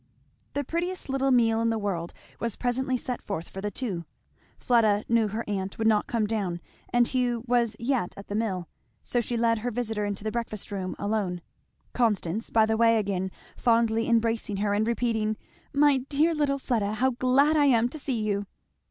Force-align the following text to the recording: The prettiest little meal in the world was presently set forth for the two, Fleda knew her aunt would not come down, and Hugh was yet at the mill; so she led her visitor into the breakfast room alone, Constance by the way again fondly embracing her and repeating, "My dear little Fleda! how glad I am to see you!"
The 0.53 0.63
prettiest 0.63 1.09
little 1.09 1.29
meal 1.29 1.61
in 1.61 1.69
the 1.69 1.77
world 1.77 2.11
was 2.39 2.55
presently 2.55 2.97
set 2.97 3.21
forth 3.21 3.47
for 3.49 3.61
the 3.61 3.69
two, 3.69 4.05
Fleda 4.57 5.03
knew 5.07 5.27
her 5.27 5.45
aunt 5.47 5.77
would 5.77 5.85
not 5.85 6.07
come 6.07 6.25
down, 6.25 6.59
and 6.91 7.07
Hugh 7.07 7.43
was 7.45 7.75
yet 7.79 8.15
at 8.17 8.25
the 8.25 8.33
mill; 8.33 8.67
so 9.03 9.21
she 9.21 9.37
led 9.37 9.59
her 9.59 9.69
visitor 9.69 10.03
into 10.03 10.23
the 10.23 10.31
breakfast 10.31 10.71
room 10.71 10.95
alone, 10.97 11.39
Constance 11.93 12.49
by 12.49 12.65
the 12.65 12.77
way 12.77 12.97
again 12.97 13.29
fondly 13.55 14.09
embracing 14.09 14.57
her 14.57 14.73
and 14.73 14.87
repeating, 14.87 15.37
"My 15.71 15.97
dear 15.99 16.33
little 16.33 16.57
Fleda! 16.57 16.95
how 16.95 17.11
glad 17.11 17.55
I 17.55 17.65
am 17.65 17.87
to 17.89 17.99
see 17.99 18.19
you!" 18.23 18.47